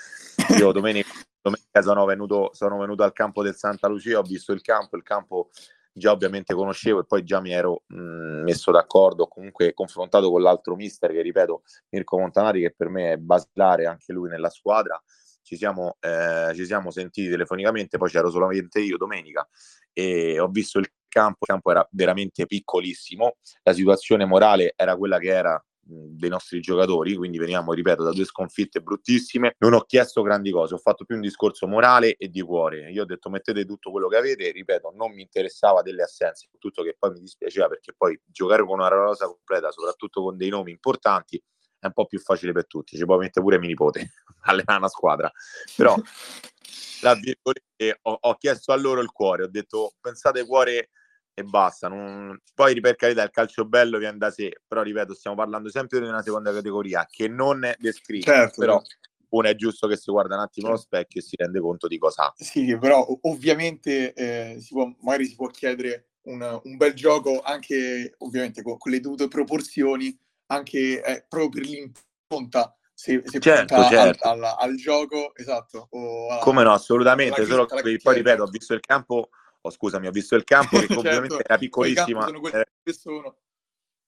Io 0.59 0.73
domenica, 0.73 1.09
domenica 1.51 1.83
sono, 1.83 2.05
venuto, 2.05 2.51
sono 2.53 2.79
venuto 2.79 3.03
al 3.03 3.13
campo 3.13 3.43
del 3.43 3.55
Santa 3.55 3.89
Lucia, 3.89 4.19
ho 4.19 4.23
visto 4.23 4.53
il 4.53 4.61
campo, 4.63 4.97
il 4.97 5.03
campo 5.03 5.51
già 5.93 6.11
ovviamente 6.11 6.55
conoscevo 6.55 7.01
e 7.01 7.07
poi 7.07 7.25
già 7.25 7.41
mi 7.41 7.53
ero 7.53 7.85
mh, 7.87 8.43
messo 8.43 8.71
d'accordo, 8.71 9.29
comunque 9.29 9.73
confrontato 9.73 10.31
con 10.31 10.43
l'altro 10.43 10.75
mister 10.75 11.11
che 11.11 11.23
ripeto, 11.23 11.63
Mirko 11.91 12.19
Montanari, 12.19 12.61
che 12.61 12.75
per 12.77 12.89
me 12.89 13.13
è 13.13 13.17
basilare 13.17 13.87
anche 13.87 14.13
lui 14.13 14.29
nella 14.29 14.51
squadra. 14.51 15.01
Ci 15.43 15.57
siamo, 15.57 15.97
eh, 16.01 16.53
ci 16.55 16.67
siamo 16.67 16.91
sentiti 16.91 17.31
telefonicamente, 17.31 17.99
poi 17.99 18.11
c'ero 18.11 18.31
solamente 18.31 18.81
io 18.81 18.97
domenica 18.97 19.49
e 19.93 20.41
ho 20.41 20.49
visto 20.49 20.81
il 20.81 20.91
campo, 21.09 21.39
il 21.43 21.47
campo 21.47 21.71
era 21.71 21.87
veramente 21.93 22.47
piccolissimo, 22.47 23.37
la 23.63 23.73
situazione 23.73 24.25
morale 24.25 24.75
era 24.75 24.97
quella 24.97 25.19
che 25.19 25.29
era 25.29 25.65
dei 25.89 26.29
nostri 26.29 26.61
giocatori, 26.61 27.15
quindi 27.15 27.39
veniamo, 27.39 27.73
ripeto, 27.73 28.03
da 28.03 28.11
due 28.11 28.25
sconfitte 28.25 28.81
bruttissime. 28.81 29.55
Non 29.59 29.73
ho 29.73 29.81
chiesto 29.83 30.23
grandi 30.23 30.51
cose, 30.51 30.75
ho 30.75 30.79
fatto 30.79 31.05
più 31.05 31.15
un 31.15 31.21
discorso 31.21 31.67
morale 31.67 32.17
e 32.17 32.29
di 32.29 32.43
cuore. 32.43 32.91
Io 32.91 33.03
ho 33.03 33.07
detto 33.07 33.31
mettete 33.31 33.65
tutto 33.65 33.91
quello 33.91 34.09
che 34.09 34.17
avete, 34.17 34.51
ripeto, 34.51 34.93
non 34.95 35.13
mi 35.13 35.23
interessava 35.23 35.83
delle 35.83 36.03
assenze, 36.03 36.49
tutto 36.59 36.83
che 36.83 36.97
poi 36.99 37.13
mi 37.13 37.21
dispiaceva 37.21 37.69
perché 37.69 37.95
poi 37.97 38.21
giocare 38.25 38.65
con 38.65 38.79
una 38.79 38.89
rosa 38.89 39.27
completa, 39.27 39.71
soprattutto 39.71 40.23
con 40.23 40.37
dei 40.37 40.49
nomi 40.49 40.73
importanti, 40.73 41.41
è 41.79 41.87
un 41.87 41.93
po' 41.93 42.07
più 42.07 42.19
facile 42.19 42.53
per 42.53 42.67
tutti. 42.67 42.97
Ci 42.97 43.05
può 43.05 43.17
mettere 43.17 43.45
pure 43.45 43.59
mio 43.59 43.69
nipote 43.69 44.13
allenare 44.43 44.79
una 44.79 44.89
squadra. 44.89 45.31
Però, 45.77 45.95
tra 47.01 47.15
virgolette, 47.15 48.01
ho, 48.03 48.19
ho 48.21 48.35
chiesto 48.35 48.73
a 48.73 48.77
loro 48.77 49.01
il 49.01 49.13
cuore, 49.13 49.45
ho 49.45 49.49
detto 49.49 49.95
pensate 50.01 50.45
cuore 50.45 50.91
e 51.39 51.43
basta. 51.45 51.89
Non... 51.89 52.41
Poi 52.55 52.81
per 52.81 52.97
carità 52.97 53.23
il 53.23 53.31
calcio 53.31 53.67
bello 53.67 53.99
viene 53.99 54.17
da 54.17 54.31
sé, 54.31 54.63
però 54.67 54.81
ripeto, 54.81 55.13
stiamo 55.13 55.37
parlando 55.37 55.69
sempre 55.69 56.01
di 56.01 56.07
una 56.07 56.23
seconda 56.23 56.51
categoria 56.51 57.07
che 57.11 57.29
non 57.29 57.65
è 57.65 57.77
descritta, 57.79 58.33
certo, 58.33 58.61
però 58.61 58.81
certo. 58.81 59.11
uno 59.31 59.49
è 59.49 59.55
giusto 59.55 59.87
che 59.87 59.99
si 59.99 60.11
guarda 60.11 60.37
un 60.37 60.41
attimo 60.41 60.69
allo 60.69 60.79
specchio 60.79 61.21
e 61.21 61.25
si 61.25 61.37
rende 61.37 61.61
conto 61.61 61.89
di 61.89 61.99
cosa 61.99 62.29
ha. 62.29 62.35
Sì, 62.37 62.79
però 62.79 63.07
ovviamente 63.23 64.15
eh, 64.15 64.57
si 64.61 64.73
può, 64.73 64.91
magari 65.03 65.27
si 65.27 65.35
può 65.35 65.49
chiedere 65.49 66.13
un, 66.23 66.61
un, 66.65 66.77
bel 66.79 66.95
gioco 66.95 67.43
anche 67.43 68.15
ovviamente 68.19 68.63
con, 68.63 68.79
con 68.79 68.91
le 68.91 69.01
dovute 69.01 69.29
proporzioni, 69.29 70.19
anche 70.47 71.05
eh, 71.05 71.27
proprio 71.29 71.51
per 71.51 71.71
l'impronta 71.71 72.75
se, 72.95 73.21
se 73.27 73.41
certo, 73.41 73.85
certo. 73.91 74.27
Al, 74.27 74.43
al, 74.43 74.57
al, 74.59 74.75
gioco, 74.77 75.35
esatto. 75.37 75.91
A, 76.31 76.39
Come 76.39 76.63
no, 76.63 76.73
assolutamente, 76.73 77.45
solo 77.45 77.67
che 77.67 77.99
poi 78.03 78.15
ripeto, 78.15 78.45
ho 78.45 78.47
visto 78.47 78.73
il 78.73 78.81
campo, 78.81 79.29
oh, 79.67 79.71
scusami, 79.71 80.07
ho 80.07 80.11
visto 80.11 80.35
il 80.35 80.45
campo 80.45 80.79
che 80.79 80.87
certo, 80.87 80.99
ovviamente 80.99 81.43
era 81.45 81.59
piccolissima. 81.59 82.29
Era, 82.51 82.67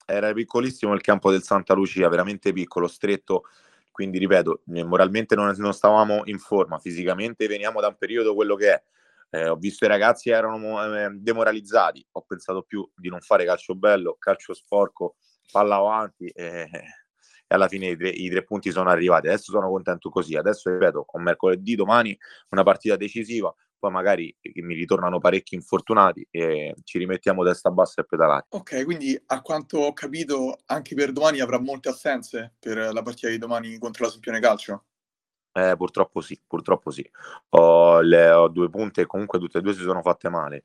era 0.06 0.32
piccolissimo 0.32 0.94
il 0.94 1.00
campo 1.00 1.30
del 1.30 1.42
Santa 1.42 1.74
Lucia, 1.74 2.08
veramente 2.08 2.52
piccolo, 2.52 2.88
stretto, 2.88 3.44
quindi 3.90 4.18
ripeto, 4.18 4.62
moralmente 4.84 5.34
non, 5.34 5.52
non 5.58 5.74
stavamo 5.74 6.22
in 6.24 6.38
forma, 6.38 6.78
fisicamente 6.78 7.46
veniamo 7.46 7.80
da 7.80 7.88
un 7.88 7.96
periodo 7.96 8.34
quello 8.34 8.54
che 8.54 8.72
è. 8.72 8.82
Eh, 9.30 9.48
ho 9.48 9.56
visto 9.56 9.84
i 9.84 9.88
ragazzi 9.88 10.30
erano 10.30 10.82
eh, 10.96 11.10
demoralizzati, 11.10 12.06
ho 12.12 12.22
pensato 12.22 12.62
più 12.62 12.88
di 12.96 13.10
non 13.10 13.20
fare 13.20 13.44
calcio 13.44 13.74
bello, 13.74 14.16
calcio 14.18 14.54
sporco, 14.54 15.16
palla 15.50 15.76
avanti 15.76 16.28
e, 16.28 16.66
e 17.50 17.54
alla 17.54 17.66
fine 17.66 17.88
i 17.88 17.96
tre, 17.96 18.10
i 18.10 18.28
tre, 18.28 18.44
punti 18.44 18.70
sono 18.70 18.90
arrivati. 18.90 19.26
Adesso 19.26 19.50
sono 19.50 19.70
contento 19.70 20.10
così. 20.10 20.36
Adesso 20.36 20.70
ripeto, 20.70 21.04
con 21.04 21.22
mercoledì, 21.22 21.74
domani 21.74 22.16
una 22.50 22.62
partita 22.62 22.96
decisiva. 22.96 23.52
Poi 23.78 23.90
magari 23.90 24.34
mi 24.54 24.74
ritornano 24.74 25.18
parecchi 25.18 25.54
infortunati 25.54 26.26
e 26.30 26.74
ci 26.82 26.98
rimettiamo 26.98 27.44
testa 27.44 27.70
bassa 27.70 28.00
e 28.00 28.04
pedalare. 28.04 28.46
Ok, 28.50 28.84
quindi 28.84 29.20
a 29.26 29.40
quanto 29.40 29.78
ho 29.78 29.92
capito, 29.92 30.58
anche 30.66 30.94
per 30.94 31.12
domani 31.12 31.40
avrà 31.40 31.60
molte 31.60 31.88
assenze 31.88 32.54
per 32.58 32.92
la 32.92 33.02
partita 33.02 33.28
di 33.28 33.38
domani 33.38 33.78
contro 33.78 34.04
la 34.04 34.10
Sempione 34.10 34.40
Calcio. 34.40 34.84
Eh, 35.52 35.76
purtroppo 35.76 36.20
sì, 36.20 36.40
purtroppo 36.46 36.90
sì. 36.90 37.08
Ho, 37.50 38.00
le, 38.00 38.30
ho 38.30 38.48
due 38.48 38.68
punte 38.68 39.02
e 39.02 39.06
comunque 39.06 39.38
tutte 39.38 39.58
e 39.58 39.60
due 39.60 39.74
si 39.74 39.82
sono 39.82 40.02
fatte 40.02 40.28
male. 40.28 40.62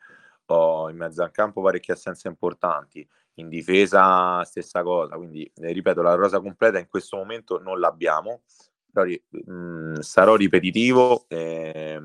Ho 0.47 0.89
in 0.89 0.97
mezzo 0.97 1.23
al 1.23 1.31
campo 1.31 1.61
parecchie 1.61 1.93
assenze 1.93 2.27
importanti 2.27 3.07
in 3.35 3.49
difesa 3.49 4.43
stessa 4.43 4.83
cosa, 4.83 5.15
quindi 5.15 5.49
eh, 5.55 5.71
ripeto, 5.71 6.01
la 6.01 6.13
rosa 6.13 6.39
completa 6.39 6.77
in 6.77 6.87
questo 6.87 7.17
momento 7.17 7.59
non 7.59 7.79
l'abbiamo, 7.79 8.43
però 8.91 9.05
mh, 9.05 9.51
mm, 9.51 9.95
sarò 9.99 10.35
ripetitivo, 10.35 11.25
eh, 11.27 11.99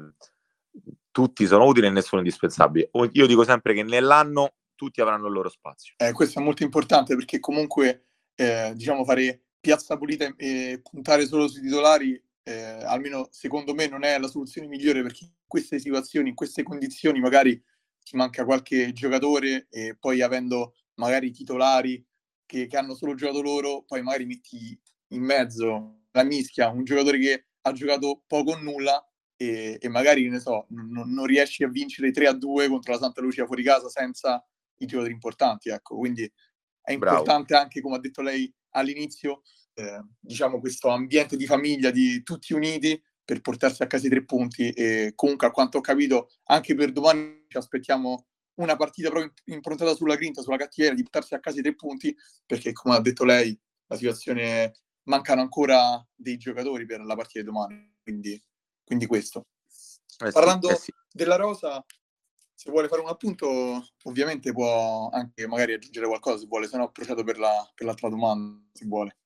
tutti 1.18 1.46
sono 1.46 1.64
utili 1.64 1.88
e 1.88 1.90
nessuno 1.90 2.20
indispensabile. 2.20 2.90
Io 3.14 3.26
dico 3.26 3.42
sempre 3.42 3.75
che 3.75 3.82
nell'anno 3.82 4.52
tutti 4.76 5.00
avranno 5.00 5.26
il 5.26 5.32
loro 5.32 5.48
spazio. 5.48 5.94
Eh, 5.96 6.12
questo 6.12 6.38
è 6.38 6.42
molto 6.42 6.62
importante 6.62 7.16
perché 7.16 7.40
comunque 7.40 8.10
eh, 8.37 8.70
diciamo 8.76 9.04
fare 9.04 9.46
piazza 9.58 9.96
pulita 9.96 10.32
e 10.37 10.80
puntare 10.80 11.26
solo 11.26 11.48
sui 11.48 11.62
titolari, 11.62 12.22
eh, 12.44 12.84
almeno 12.84 13.26
secondo 13.32 13.75
me 13.75 13.88
non 13.88 14.04
è 14.04 14.16
la 14.16 14.28
soluzione 14.28 14.68
migliore 14.68 15.02
perché 15.02 15.25
in 15.25 15.32
queste 15.44 15.80
situazioni, 15.80 16.28
in 16.28 16.37
queste 16.37 16.62
condizioni 16.62 17.18
magari 17.18 17.60
ti 18.04 18.16
manca 18.16 18.44
qualche 18.44 18.92
giocatore 18.92 19.66
e 19.70 19.96
poi 19.98 20.22
avendo 20.22 20.76
magari 21.00 21.32
titolari 21.32 22.00
che, 22.46 22.68
che, 22.68 22.76
hanno 22.76 22.94
solo 22.94 23.16
giocato 23.16 23.42
loro, 23.42 23.82
poi 23.82 24.02
magari 24.02 24.25
metti 24.25 24.80
in 25.08 25.25
mezzo 25.25 26.02
la 26.12 26.22
mischia 26.22 26.68
un 26.68 26.84
giocatore 26.84 27.18
che 27.18 27.46
ha 27.62 27.72
giocato 27.72 28.22
poco 28.28 28.52
o 28.52 28.58
nulla 28.60 29.04
e, 29.40 29.78
e 29.80 29.88
magari, 29.88 30.28
ne 30.28 30.40
so, 30.40 30.66
non, 30.71 31.12
non, 31.12 31.25
riesci 31.25 31.62
a 31.62 31.68
vincere 31.68 32.11
3 32.11 32.26
a 32.26 32.33
2 32.33 32.68
contro 32.68 32.92
la 32.92 32.99
Santa 32.99 33.21
Lucia 33.21 33.47
fuori 33.47 33.62
casa 33.62 33.88
senza 33.88 34.45
i 34.78 34.87
giocatori 34.87 35.14
importanti, 35.14 35.68
ecco, 35.68 35.97
quindi 35.97 36.30
è 36.83 36.92
importante 36.92 37.47
Bravo. 37.47 37.62
anche, 37.62 37.80
come 37.80 37.97
ha 37.97 38.00
detto 38.00 38.21
lei 38.21 38.52
all'inizio, 38.71 39.42
eh, 39.75 40.02
diciamo 40.18 40.59
questo 40.59 40.88
ambiente 40.88 41.37
di 41.37 41.47
famiglia 41.47 41.90
di 41.90 42.23
tutti 42.25 42.52
uniti 42.52 43.00
per 43.25 43.40
portarsi 43.40 43.83
a 43.83 43.87
casa 43.87 44.07
i 44.07 44.11
tre 44.11 44.25
punti 44.25 44.71
e 44.71 45.12
comunque 45.14 45.47
a 45.47 45.50
quanto 45.50 45.78
ho 45.78 45.80
capito 45.80 46.30
anche 46.45 46.75
per 46.75 46.92
domani 46.92 47.45
ci 47.47 47.59
aspettiamo 47.59 48.26
una 48.59 48.75
partita 48.75 49.11
proprio 49.11 49.33
improntata 49.47 49.95
sulla 49.95 50.16
grinta, 50.16 50.42
sulla 50.42 50.57
cattiveria, 50.57 50.97
di 50.97 51.02
portarsi 51.02 51.35
a 51.35 51.40
casa 51.40 51.59
i 51.59 51.62
tre 51.62 51.75
punti, 51.75 52.14
perché 52.45 52.73
come 52.73 52.97
ha 52.97 53.00
detto 53.00 53.25
lei, 53.25 53.59
la 53.87 53.97
situazione 53.97 54.73
mancano 55.04 55.40
ancora 55.40 56.04
dei 56.14 56.37
giocatori 56.37 56.85
per 56.85 57.00
la 57.00 57.14
partita 57.14 57.40
di 57.40 57.47
domani, 57.47 57.97
quindi, 58.02 58.42
quindi 58.88 59.07
questo. 59.07 59.47
Eh 60.25 60.33
Parlando 60.33 60.71
eh 60.71 60.76
sì. 60.76 60.92
della 61.12 61.37
rosa, 61.37 61.85
se 62.54 62.71
vuole 62.71 62.88
fare 62.88 63.02
un 63.02 63.09
appunto, 63.09 63.87
ovviamente 64.04 64.50
può 64.50 65.11
anche 65.12 65.47
magari 65.47 65.75
aggiungere 65.75 66.07
qualcosa 66.07 66.38
se 66.38 66.47
vuole, 66.47 66.66
se 66.66 66.78
no 66.78 66.90
procedo 66.90 67.23
per, 67.23 67.38
la, 67.38 67.71
per 67.75 67.87
l'altra 67.87 68.09
domanda, 68.09 68.59
se 68.73 68.87
vuole. 68.87 69.16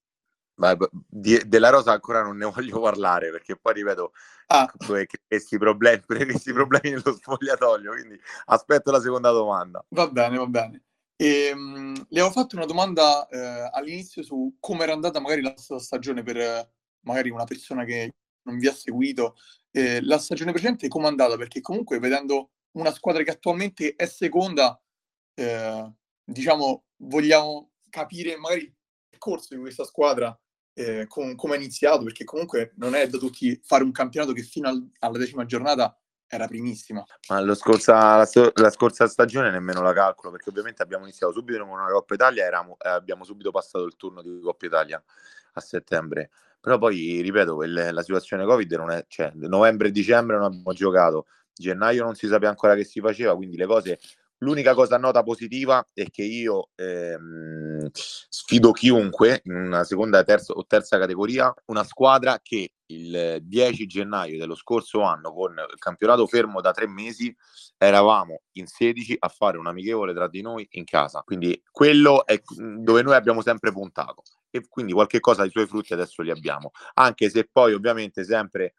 Beh, 0.54 0.76
di, 1.08 1.40
della 1.46 1.70
rosa 1.70 1.92
ancora 1.92 2.22
non 2.22 2.36
ne 2.36 2.44
voglio 2.50 2.80
parlare 2.80 3.30
perché 3.30 3.56
poi 3.56 3.72
ripeto 3.72 4.12
ah. 4.48 4.70
questi, 5.26 5.56
problemi, 5.56 6.02
questi 6.06 6.52
problemi 6.52 6.90
nello 6.90 7.14
spogliatoio 7.14 7.90
quindi 7.90 8.20
aspetto 8.44 8.90
la 8.90 9.00
seconda 9.00 9.30
domanda 9.30 9.82
va 9.88 10.08
bene 10.08 10.36
va 10.36 10.46
bene 10.46 10.82
e, 11.16 11.52
um, 11.54 11.94
le 11.94 12.20
avevo 12.20 12.30
fatto 12.30 12.56
una 12.56 12.66
domanda 12.66 13.26
eh, 13.28 13.70
all'inizio 13.72 14.22
su 14.22 14.56
come 14.60 14.82
era 14.82 14.92
andata 14.92 15.20
magari 15.20 15.40
la 15.40 15.54
stagione 15.56 16.22
per 16.22 16.36
eh, 16.36 16.70
magari 17.06 17.30
una 17.30 17.44
persona 17.44 17.84
che 17.84 18.12
non 18.42 18.58
vi 18.58 18.66
ha 18.66 18.74
seguito 18.74 19.36
eh, 19.70 20.02
la 20.02 20.18
stagione 20.18 20.52
precedente 20.52 20.88
come 20.88 21.06
è 21.06 21.08
andata 21.08 21.36
perché 21.36 21.60
comunque 21.60 21.98
vedendo 21.98 22.50
una 22.72 22.92
squadra 22.92 23.22
che 23.22 23.30
attualmente 23.30 23.94
è 23.94 24.06
seconda 24.06 24.80
eh, 25.34 25.92
diciamo 26.24 26.84
vogliamo 26.98 27.72
capire 27.88 28.36
magari 28.36 28.62
il 28.62 28.74
percorso 29.08 29.54
di 29.54 29.60
questa 29.60 29.84
squadra 29.84 30.36
eh, 30.74 31.06
com- 31.06 31.34
come 31.34 31.54
è 31.54 31.58
iniziato, 31.58 32.02
perché 32.02 32.24
comunque 32.24 32.72
non 32.76 32.94
è 32.94 33.06
da 33.06 33.18
tutti 33.18 33.60
fare 33.62 33.84
un 33.84 33.92
campionato 33.92 34.32
che 34.32 34.42
fino 34.42 34.68
al- 34.68 34.90
alla 35.00 35.18
decima 35.18 35.44
giornata 35.44 35.96
era 36.26 36.46
primissima. 36.46 37.04
Ma 37.28 37.54
scorsa, 37.54 38.16
la, 38.16 38.28
la, 38.54 38.70
scorsa 38.70 39.06
stagione 39.06 39.50
nemmeno 39.50 39.82
la 39.82 39.92
calcolo, 39.92 40.32
perché 40.32 40.48
ovviamente 40.48 40.82
abbiamo 40.82 41.04
iniziato 41.04 41.32
subito 41.34 41.58
con 41.58 41.78
una 41.78 41.90
Coppa 41.90 42.14
Italia 42.14 42.46
e 42.46 42.48
eh, 42.48 42.88
abbiamo 42.88 43.24
subito 43.24 43.50
passato 43.50 43.84
il 43.84 43.96
turno 43.96 44.22
di 44.22 44.40
Coppa 44.40 44.66
Italia 44.66 45.02
a 45.54 45.60
settembre. 45.60 46.30
Però 46.62 46.78
poi, 46.78 47.20
ripeto, 47.22 47.64
il, 47.64 47.90
la 47.92 48.02
situazione 48.02 48.44
Covid 48.44 48.72
non 48.74 48.90
è... 48.92 49.04
Cioè, 49.08 49.32
novembre 49.34 49.88
e 49.88 49.90
dicembre 49.90 50.36
non 50.36 50.44
abbiamo 50.44 50.72
giocato, 50.72 51.26
gennaio 51.52 52.04
non 52.04 52.14
si 52.14 52.28
sapeva 52.28 52.50
ancora 52.50 52.76
che 52.76 52.84
si 52.84 53.00
faceva, 53.00 53.34
quindi 53.34 53.56
le 53.56 53.66
cose 53.66 53.98
L'unica 54.42 54.74
cosa 54.74 54.98
nota 54.98 55.22
positiva 55.22 55.86
è 55.94 56.10
che 56.10 56.24
io 56.24 56.70
ehm, 56.74 57.88
sfido 57.92 58.72
chiunque 58.72 59.40
in 59.44 59.54
una 59.54 59.84
seconda 59.84 60.24
terza, 60.24 60.52
o 60.52 60.66
terza 60.66 60.98
categoria, 60.98 61.54
una 61.66 61.84
squadra 61.84 62.40
che 62.42 62.72
il 62.86 63.38
10 63.40 63.86
gennaio 63.86 64.38
dello 64.38 64.56
scorso 64.56 65.02
anno, 65.02 65.32
con 65.32 65.52
il 65.52 65.78
campionato 65.78 66.26
fermo 66.26 66.60
da 66.60 66.72
tre 66.72 66.88
mesi, 66.88 67.34
eravamo 67.78 68.42
in 68.56 68.66
16 68.66 69.16
a 69.20 69.28
fare 69.28 69.58
un 69.58 69.68
amichevole 69.68 70.12
tra 70.12 70.26
di 70.26 70.42
noi 70.42 70.66
in 70.72 70.84
casa. 70.84 71.22
Quindi 71.22 71.62
quello 71.70 72.26
è 72.26 72.42
dove 72.80 73.02
noi 73.02 73.14
abbiamo 73.14 73.42
sempre 73.42 73.70
puntato. 73.70 74.24
E 74.50 74.66
quindi 74.68 74.92
qualche 74.92 75.20
cosa 75.20 75.42
dei 75.42 75.52
suoi 75.52 75.68
frutti 75.68 75.92
adesso 75.92 76.20
li 76.20 76.30
abbiamo. 76.30 76.72
Anche 76.94 77.30
se 77.30 77.48
poi 77.50 77.74
ovviamente 77.74 78.24
sempre 78.24 78.74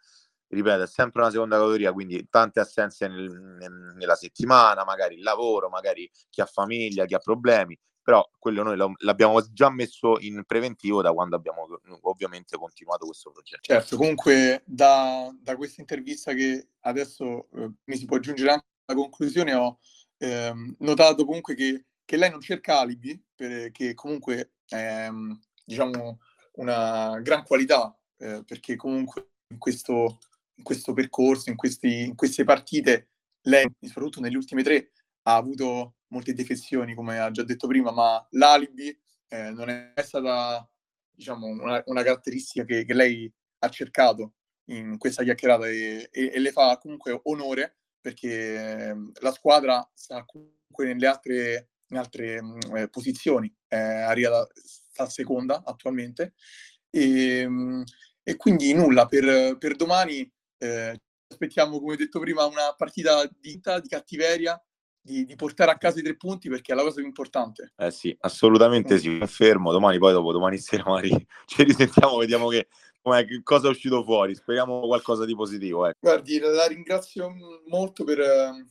ripeto, 0.54 0.84
è 0.84 0.88
sempre 0.88 1.22
una 1.22 1.32
seconda 1.32 1.58
categoria, 1.58 1.92
quindi 1.92 2.28
tante 2.30 2.60
assenze 2.60 3.08
nel, 3.08 3.30
nel, 3.32 3.94
nella 3.96 4.16
settimana, 4.16 4.84
magari 4.84 5.16
il 5.16 5.24
lavoro, 5.24 5.70
magari 5.70 6.10
chi 6.30 6.42
ha 6.42 6.46
famiglia, 6.46 7.06
chi 7.06 7.16
ha 7.16 7.20
problemi, 7.20 7.78
però 8.04 8.30
quello 8.38 8.64
noi 8.64 8.96
l'abbiamo 8.98 9.42
già 9.54 9.70
messo 9.70 10.20
in 10.20 10.44
preventivo 10.46 11.02
da 11.02 11.14
quando 11.14 11.38
abbiamo 11.38 11.66
ovviamente 12.02 12.58
continuato 12.58 13.06
questo 13.06 13.32
progetto. 13.32 13.62
Certo, 13.62 13.96
comunque 13.96 14.62
da, 14.66 15.34
da 15.40 15.56
questa 15.56 15.80
intervista 15.80 16.34
che 16.34 16.68
adesso 16.82 17.48
eh, 17.56 17.72
mi 17.86 17.96
si 17.96 18.06
può 18.06 18.18
aggiungere 18.18 18.52
anche 18.52 18.66
alla 18.86 19.00
conclusione, 19.00 19.54
ho 19.54 19.80
eh, 20.18 20.54
notato 20.80 21.24
comunque 21.26 21.56
che, 21.56 21.86
che, 22.04 22.18
lei 22.18 22.30
non 22.30 22.42
cerca 22.42 22.80
alibi, 22.80 23.22
perché 23.34 23.94
comunque 23.94 24.52
è 24.68 25.08
diciamo 25.64 26.20
una 26.56 27.20
gran 27.22 27.44
qualità, 27.44 27.98
eh, 28.18 28.44
perché 28.46 28.76
comunque 28.76 29.30
in 29.48 29.58
questo 29.58 30.20
in 30.64 30.70
questo 30.70 30.94
percorso, 30.94 31.50
in, 31.50 31.58
questi, 31.58 32.04
in 32.04 32.16
queste 32.16 32.46
partite, 32.46 33.10
lei, 33.42 33.68
soprattutto 33.82 34.22
negli 34.22 34.36
ultimi 34.36 34.64
tre, 34.64 34.92
ha 35.24 35.36
avuto 35.36 35.96
molte 36.08 36.34
defezioni, 36.34 36.96
come 36.96 37.20
ha 37.20 37.30
già 37.32 37.44
detto 37.44 37.68
prima, 37.68 37.92
ma 37.92 38.26
l'alibi 38.32 38.98
eh, 39.28 39.52
non 39.52 39.70
è 39.70 40.02
stata 40.02 40.68
diciamo, 41.12 41.48
una, 41.48 41.84
una 41.88 42.04
caratteristica 42.04 42.64
che, 42.64 42.86
che, 42.86 42.94
lei 42.94 43.32
ha 43.60 43.70
cercato 43.70 44.36
in 44.66 44.98
questa 44.98 45.24
chiacchierata 45.24 45.68
e, 45.68 46.10
e, 46.12 46.32
e 46.34 46.40
le 46.40 46.52
fa 46.52 46.78
comunque 46.78 47.20
onore 47.24 47.78
perché 48.00 48.90
eh, 48.90 48.96
la 49.20 49.32
squadra 49.32 49.90
sta 49.94 50.24
comunque 50.26 50.86
nelle 50.86 51.08
altre, 51.08 51.70
in 51.88 51.98
altre 51.98 52.42
mh, 52.42 52.58
mm, 52.68 52.76
eh, 52.78 52.90
posizioni, 52.90 53.54
è 53.68 53.76
arrivata 53.76 54.48
sta 54.56 55.10
seconda 55.10 55.64
attualmente 55.66 56.34
e, 56.90 57.48
mh, 57.48 57.84
e 58.24 58.36
quindi 58.38 58.74
nulla 58.74 59.06
per, 59.06 59.58
per 59.58 59.76
domani 59.76 60.30
eh, 60.64 61.02
aspettiamo, 61.28 61.80
come 61.80 61.96
detto 61.96 62.20
prima, 62.20 62.46
una 62.46 62.74
partita 62.78 63.26
di, 63.40 63.60
di 63.60 63.88
cattiveria, 63.88 64.62
di, 65.02 65.26
di, 65.26 65.36
portare 65.36 65.72
a 65.72 65.78
casa 65.78 66.00
i 66.00 66.04
tre 66.04 66.16
punti 66.16 66.48
perché 66.48 66.72
è 66.72 66.76
la 66.76 66.84
cosa 66.84 66.96
più 66.96 67.06
importante. 67.06 67.74
Eh 67.76 67.92
sì, 67.92 68.16
assolutamente 68.22 68.98
sì, 68.98 69.18
confermo. 69.18 69.72
Domani, 69.72 69.98
poi 69.98 70.14
dopo 70.14 70.32
domani 70.32 70.58
sera 70.60 70.84
magari 70.86 71.28
ci 71.46 71.64
risentiamo, 71.64 72.18
vediamo 72.18 72.48
che 72.48 72.68
che 73.26 73.42
cosa 73.44 73.68
è 73.68 73.70
uscito 73.70 74.02
fuori. 74.04 74.34
Speriamo 74.34 74.80
qualcosa 74.82 75.26
di 75.26 75.36
positivo. 75.36 75.88
Eh. 75.88 75.94
Guardi, 76.00 76.40
la 76.40 76.66
ringrazio 76.68 77.34
molto 77.68 78.06
per, 78.06 78.22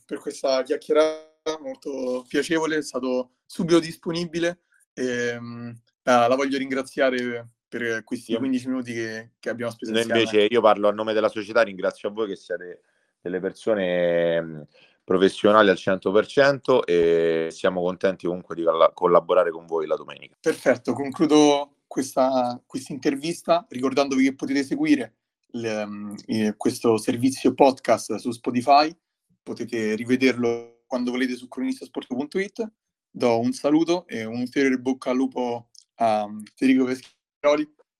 per 0.03 0.17
questa 0.17 0.63
chiacchierata, 0.63 1.59
molto 1.61 2.25
piacevole, 2.27 2.77
è 2.77 2.81
stato 2.81 3.33
subito 3.45 3.79
disponibile. 3.79 4.61
E, 4.93 5.35
um, 5.35 5.73
la 6.03 6.35
voglio 6.35 6.57
ringraziare 6.57 7.49
per 7.77 8.03
questi 8.03 8.35
15 8.35 8.67
minuti 8.67 8.93
che, 8.93 9.31
che 9.39 9.49
abbiamo 9.49 9.71
speso 9.71 9.91
Noi 9.91 10.03
invece 10.03 10.41
io 10.41 10.61
parlo 10.61 10.89
a 10.89 10.91
nome 10.91 11.13
della 11.13 11.29
società, 11.29 11.63
ringrazio 11.63 12.09
a 12.09 12.11
voi 12.11 12.27
che 12.27 12.35
siete 12.35 12.81
delle 13.19 13.39
persone 13.39 14.67
professionali 15.03 15.69
al 15.69 15.77
100% 15.79 16.83
e 16.85 17.47
siamo 17.49 17.81
contenti 17.81 18.27
comunque 18.27 18.53
di 18.53 18.63
collaborare 18.93 19.49
con 19.49 19.65
voi 19.65 19.87
la 19.87 19.95
domenica. 19.95 20.37
Perfetto, 20.39 20.93
concludo 20.93 21.77
questa 21.87 22.61
intervista 22.89 23.65
ricordandovi 23.67 24.23
che 24.23 24.35
potete 24.35 24.63
seguire 24.63 25.15
le, 25.53 25.85
mm, 25.85 26.15
eh, 26.27 26.53
questo 26.55 26.97
servizio 26.97 27.55
podcast 27.55 28.15
su 28.15 28.29
Spotify, 28.31 28.95
potete 29.41 29.95
rivederlo 29.95 30.83
quando 30.85 31.09
volete 31.09 31.35
su 31.35 31.47
cronistasport.it. 31.47 32.71
Do 33.09 33.39
un 33.39 33.51
saluto 33.51 34.05
e 34.07 34.25
un 34.25 34.39
ulteriore 34.39 34.77
bocca 34.77 35.11
al 35.11 35.17
lupo 35.17 35.69
a 35.95 36.27
Federico 36.55 36.85
Peschioli 36.85 37.21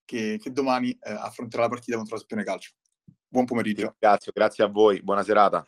che, 0.04 0.38
che 0.40 0.52
domani 0.52 0.90
eh, 0.90 1.12
affronterà 1.12 1.64
la 1.64 1.68
partita 1.68 1.96
contro 1.96 2.16
la 2.16 2.22
Spione 2.22 2.44
Calcio. 2.44 2.72
Buon 3.28 3.44
pomeriggio. 3.44 3.94
Grazie, 3.98 4.32
grazie 4.32 4.64
a 4.64 4.68
voi, 4.68 5.02
buona 5.02 5.22
serata. 5.22 5.62